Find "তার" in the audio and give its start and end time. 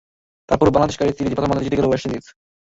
0.47-0.57